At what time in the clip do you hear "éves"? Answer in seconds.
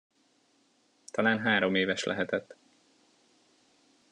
1.75-2.03